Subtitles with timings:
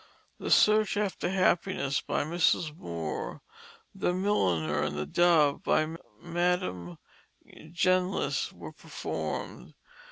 [0.39, 2.75] The 'Search after Happiness,' by Mrs.
[2.75, 3.43] More,
[3.93, 6.97] 'The Milliner,' and 'The Dove,' by Madame
[7.71, 9.75] Genlis were performed.